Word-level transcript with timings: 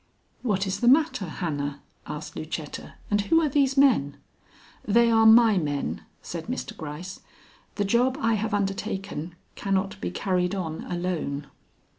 "What 0.41 0.65
is 0.65 0.79
the 0.79 0.87
matter, 0.87 1.25
Hannah?" 1.27 1.79
asked 2.07 2.35
Lucetta. 2.35 2.95
"And 3.11 3.21
who 3.21 3.39
are 3.39 3.47
these 3.49 3.77
men?" 3.77 4.17
"They 4.83 5.11
are 5.11 5.27
my 5.27 5.59
men," 5.59 6.01
said 6.23 6.47
Mr. 6.47 6.75
Gryce. 6.75 7.19
"The 7.75 7.85
job 7.85 8.17
I 8.19 8.33
have 8.33 8.51
undertaken 8.55 9.35
cannot 9.53 10.01
be 10.01 10.09
carried 10.09 10.55
on 10.55 10.85
alone." 10.91 11.45